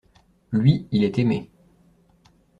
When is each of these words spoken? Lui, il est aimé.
Lui, 0.51 0.87
il 0.91 1.03
est 1.03 1.19
aimé. 1.19 1.47